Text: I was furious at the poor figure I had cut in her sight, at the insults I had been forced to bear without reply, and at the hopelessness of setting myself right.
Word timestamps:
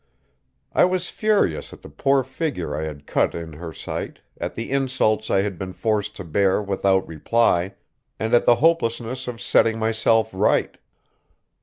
I 0.73 0.83
was 0.83 1.11
furious 1.11 1.71
at 1.73 1.83
the 1.83 1.87
poor 1.89 2.23
figure 2.23 2.75
I 2.75 2.85
had 2.85 3.05
cut 3.05 3.35
in 3.35 3.53
her 3.53 3.71
sight, 3.71 4.17
at 4.39 4.55
the 4.55 4.71
insults 4.71 5.29
I 5.29 5.43
had 5.43 5.59
been 5.59 5.73
forced 5.73 6.15
to 6.15 6.23
bear 6.23 6.59
without 6.59 7.07
reply, 7.07 7.75
and 8.19 8.33
at 8.33 8.47
the 8.47 8.55
hopelessness 8.55 9.27
of 9.27 9.39
setting 9.39 9.77
myself 9.77 10.31
right. 10.33 10.75